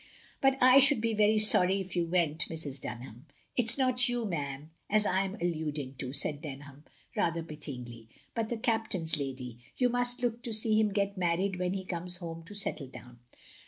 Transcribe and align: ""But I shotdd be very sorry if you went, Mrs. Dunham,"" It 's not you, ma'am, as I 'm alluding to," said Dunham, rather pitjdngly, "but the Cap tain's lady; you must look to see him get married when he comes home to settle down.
""But 0.41 0.57
I 0.59 0.79
shotdd 0.79 0.99
be 0.99 1.13
very 1.13 1.37
sorry 1.37 1.79
if 1.79 1.95
you 1.95 2.07
went, 2.07 2.47
Mrs. 2.49 2.81
Dunham,"" 2.81 3.27
It 3.55 3.69
's 3.69 3.77
not 3.77 4.09
you, 4.09 4.25
ma'am, 4.25 4.71
as 4.89 5.05
I 5.05 5.21
'm 5.23 5.35
alluding 5.35 5.93
to," 5.99 6.11
said 6.11 6.41
Dunham, 6.41 6.85
rather 7.15 7.43
pitjdngly, 7.43 8.07
"but 8.33 8.49
the 8.49 8.57
Cap 8.57 8.89
tain's 8.89 9.17
lady; 9.19 9.59
you 9.77 9.89
must 9.89 10.23
look 10.23 10.41
to 10.41 10.53
see 10.53 10.79
him 10.79 10.91
get 10.91 11.19
married 11.19 11.57
when 11.59 11.73
he 11.73 11.85
comes 11.85 12.17
home 12.17 12.41
to 12.45 12.55
settle 12.55 12.87
down. 12.87 13.19